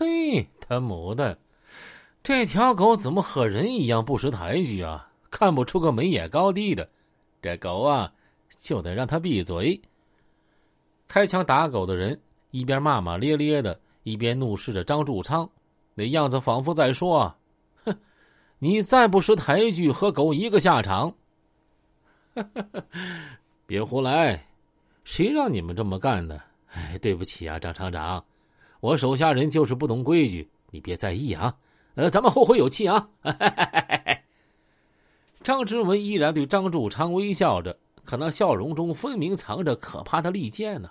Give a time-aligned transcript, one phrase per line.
[0.00, 1.36] 嘿，他母的，
[2.22, 5.06] 这条狗怎么和人一样不识抬举啊？
[5.30, 6.88] 看不出个眉眼高低的，
[7.42, 8.10] 这狗啊，
[8.58, 9.78] 就得让它闭嘴。
[11.06, 12.18] 开枪打狗的人
[12.50, 15.46] 一边骂骂咧咧的，一边怒视着张柱昌，
[15.94, 17.36] 那样子仿佛在说
[17.84, 17.94] ：“哼，
[18.58, 21.14] 你再不识抬举，和狗一个下场。
[23.66, 24.46] ”别胡来，
[25.04, 26.42] 谁让你们这么干的？
[26.72, 28.24] 哎，对不起啊，张厂长，
[28.80, 31.54] 我手下人就是不懂规矩，你别在意啊。
[31.94, 33.08] 呃，咱们后会有期啊。
[35.42, 40.90] 张之文依然对张柱昌微笑着，可那笑容中分明藏着可怕的利剑呢。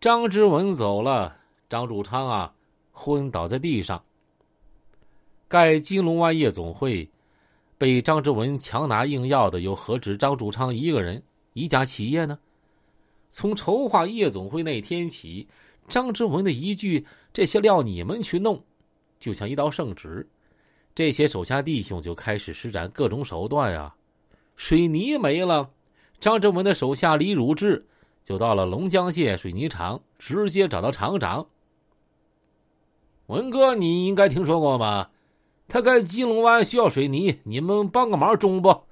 [0.00, 1.36] 张之文走了，
[1.68, 2.54] 张柱昌啊，
[2.92, 4.02] 昏倒在地上。
[5.48, 7.08] 盖金龙湾夜总会
[7.78, 11.22] 被张之文强拿硬要的，又何止张柱昌一个人？
[11.52, 12.38] 一家企业呢？
[13.30, 15.46] 从筹划夜总会那天起，
[15.88, 18.62] 张之文的一句“这些料你们去弄”，
[19.20, 20.26] 就像一道圣旨。
[20.94, 23.94] 这些手下弟兄就开始施展各种手段呀。
[24.56, 25.68] 水泥没了，
[26.20, 27.84] 张之文的手下李汝志
[28.22, 31.44] 就到了龙江县水泥厂，直接找到厂长。
[33.26, 35.10] 文哥，你应该听说过吧？
[35.66, 38.82] 他盖金龙湾需要水泥，你们帮个忙中不？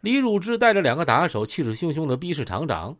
[0.00, 2.96] 李汝志带着两个打手，气势汹汹的逼视厂长。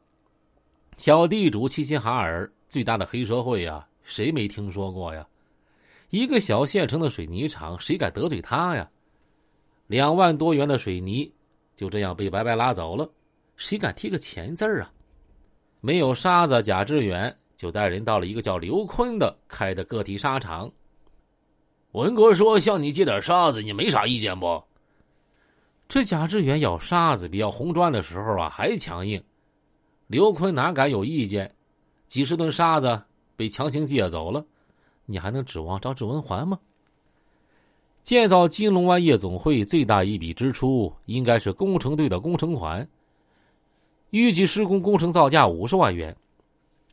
[0.97, 5.27] 小地主齐齐哈尔，最大的黑社会呀，谁没听说过呀？
[6.11, 8.89] 一个小县城的水泥厂，谁敢得罪他呀？
[9.87, 11.33] 两万多元的水泥
[11.75, 13.11] 就这样被白白拉走了，
[13.57, 14.93] 谁敢提个钱字啊？
[15.81, 20.71] 没有沙子，贾志远就带人到了一个叫刘坤的开的个体沙场。
[21.93, 24.63] 文哥说：“向你借点沙子，你没啥意见不？”
[25.89, 29.23] 这贾志远要沙子比要红砖的时候啊还强硬。
[30.13, 31.55] 刘坤哪敢有意见？
[32.07, 33.03] 几十吨沙子
[33.35, 34.45] 被强行借走了。
[35.07, 36.61] 你还能指望张志文还吗？
[38.03, 42.87] 建造金龙湾夜总会最大一笔支出应该是工程队的工程款，
[44.11, 46.15] 预计施工工程造价五十万元。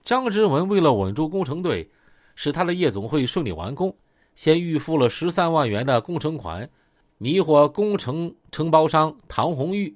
[0.02, 1.92] 张志文为了稳住工程队，
[2.36, 3.94] 使他的夜总会顺利完工，
[4.34, 6.70] 先预付了十三万元的工程款，
[7.18, 9.94] 迷惑工程承包商唐红玉。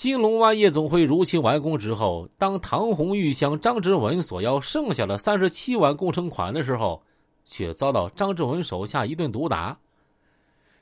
[0.00, 7.02] 金龙湾夜总会如期完工之后，当唐红玉向张之文索要剩下的三十七万工程款的时候，
[7.44, 9.78] 却遭到张之文手下一顿毒打。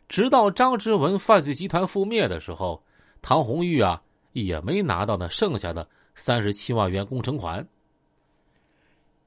[0.08, 2.80] 直到张之文犯罪集团覆灭的时候，
[3.20, 4.00] 唐红玉啊
[4.34, 7.66] 也没拿到那剩下的三十七万元工程款。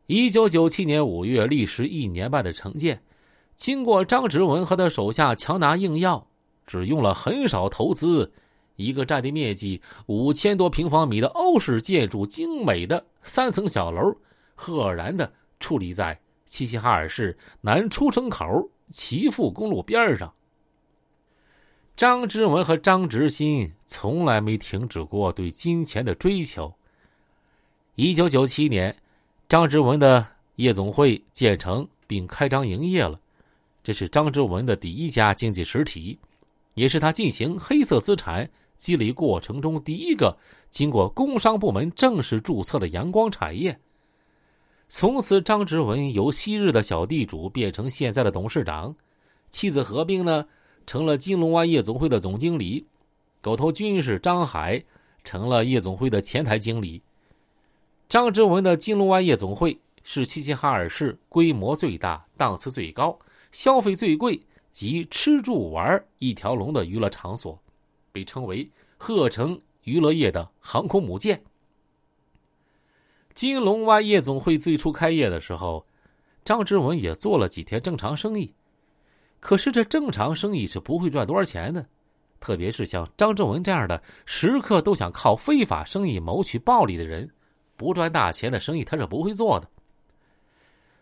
[0.06, 3.04] 一九九七年五月，历时一年半的承建，
[3.58, 6.26] 经过张之文和他手下强拿硬要，
[6.66, 8.32] 只用了很少投资。
[8.82, 14.16] 一个占地面积五千多平方米的欧式建筑，精美的三层小楼，
[14.56, 18.46] 赫然的矗立在齐齐哈尔市南出城口
[18.90, 20.34] 齐富公路边上。
[21.96, 26.74] 张之文和张执新从来没停止过对金钱的追求。
[27.96, 28.96] 一九九七年，
[29.48, 30.26] 张之文的
[30.56, 33.20] 夜总会建成并开张营业了，
[33.84, 36.18] 这是张之文的第一家经济实体，
[36.74, 38.50] 也是他进行黑色资产。
[38.82, 40.36] 积累过程中，第一个
[40.72, 43.80] 经过工商部门正式注册的阳光产业。
[44.90, 48.94] 从此，张之文由昔日的小地主变成现在的董事长，
[49.52, 50.44] 妻子何冰呢，
[50.88, 52.84] 成了金龙湾夜总会的总经理，
[53.40, 54.84] 狗头军师张海
[55.24, 57.00] 成了夜总会的前台经理。
[58.10, 63.16] 张之文的金龙湾夜总会是齐齐哈尔市规模最大、档次最高、
[63.52, 67.62] 消费最贵及吃住玩一条龙的娱乐场所。
[68.12, 71.42] 被称为鹤城娱乐业的航空母舰。
[73.34, 75.86] 金龙湾夜总会最初开业的时候，
[76.44, 78.54] 张之文也做了几天正常生意。
[79.40, 81.86] 可是这正常生意是不会赚多少钱的，
[82.40, 87.28] 特别是像张之文这样的时刻都想靠非法生意谋取暴利的人，
[87.78, 89.68] 不赚大钱的生意他是不会做的。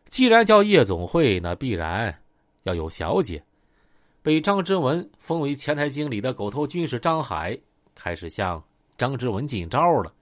[0.05, 2.21] 既然叫夜总会，那必然
[2.63, 3.43] 要有小姐。
[4.21, 7.57] 被张之文封为前台经理的狗头军师张海
[7.95, 8.61] 开始向
[8.97, 10.13] 张之文进招了。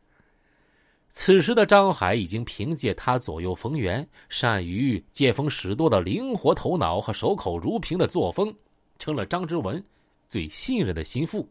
[1.11, 8.53] 此时的张海已经凭借他左右逢源、善于见风使舵的灵活头脑和守口如瓶的作风，
[8.99, 9.83] 成了张之文
[10.27, 11.49] 最信任的心腹。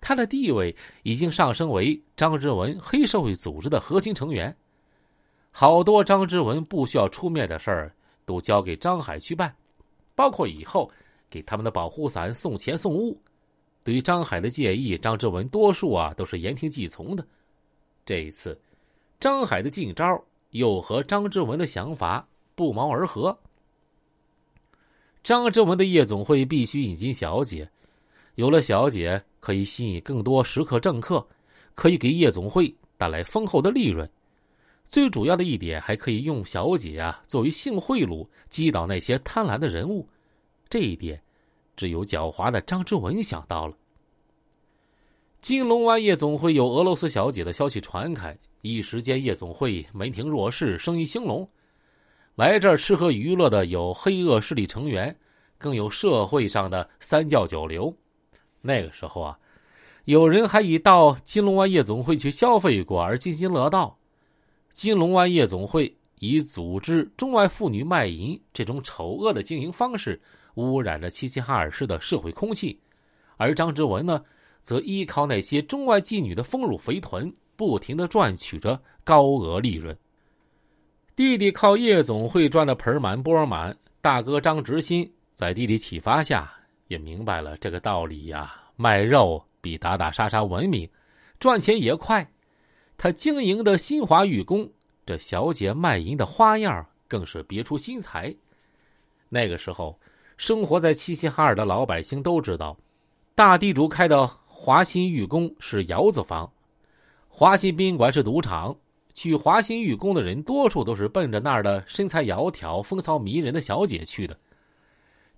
[0.00, 4.56] 他的地位已经上升为张之文黑社会组织的核心成员。
[5.50, 7.94] 好多张之文不需要出面的事儿，
[8.24, 9.54] 都交给张海去办，
[10.14, 10.90] 包括以后。
[11.30, 13.20] 给他们的保护伞送钱送物，
[13.84, 17.26] 对于张海的建议，张志文多数啊都是言听计从的。
[18.04, 18.58] 这一次，
[19.20, 20.04] 张海的进招
[20.50, 23.36] 又和张志文的想法不谋而合。
[25.22, 27.68] 张之文的夜总会必须引进小姐，
[28.36, 31.26] 有了小姐，可以吸引更多食客政客，
[31.74, 34.08] 可以给夜总会带来丰厚的利润。
[34.88, 40.08] 最主要的一点，还可以用小姐啊作为性贿赂，击倒那些贪婪的人物。
[40.70, 41.22] 这一点，
[41.76, 43.74] 只有狡猾的张之文想到了。
[45.40, 51.48] 金龙湾夜总会有俄罗斯小姐的消息传开，一时间夜总会门庭若市，生意兴隆。
[52.34, 55.16] 来这儿吃喝娱乐的有黑恶势力成员，
[55.56, 57.94] 更有社会上的三教九流。
[58.60, 59.38] 那个时候啊，
[60.04, 63.98] 有人还以到金龙湾夜总会去消费过而津津乐道。
[64.72, 70.20] 金龙湾夜总会以组织中外妇女卖淫这种丑恶的经营方式，
[70.54, 72.80] 污染了齐齐哈尔市的社会空气。
[73.36, 74.24] 而张之文呢，
[74.62, 79.96] 则依靠那些中外妓女的丰乳肥臀，不停的赚取着高额利润。
[81.14, 86.52] 弟弟靠夜总会赚的盆满钵满，大哥张直新在弟弟启发下，
[86.86, 88.54] 也明白了这个道理呀。
[88.76, 90.88] 卖肉比打打杀杀文明，
[91.40, 92.28] 赚钱也快。
[92.96, 94.68] 他经营的新华玉宫，
[95.04, 98.34] 这小姐卖淫的花样更是别出心裁。
[99.28, 99.98] 那个时候，
[100.38, 102.76] 生活在齐齐哈尔的老百姓都知道，
[103.34, 106.48] 大地主开的华新玉宫是窑子房，
[107.28, 108.74] 华新宾馆是赌场。
[109.14, 114.38] 去华新玉宫的人，多数都是奔着那儿的身材窈窕、风骚迷人的小姐去的。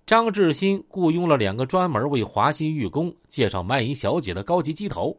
[0.05, 5.17] 张志新雇佣了两个专门为华新玉宫介绍卖淫小姐的高级鸡头。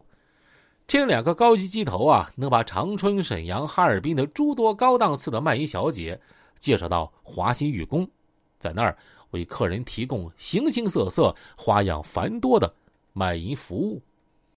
[0.87, 6.17] 这两个高级鸡头啊，能把长春、沈阳、哈尔滨的诸多高档次的卖淫小姐
[6.57, 8.07] 介绍到华新玉宫，
[8.59, 8.97] 在那儿
[9.33, 12.73] 为客人提供形形色色、花样繁多的
[13.11, 14.01] 卖淫服务。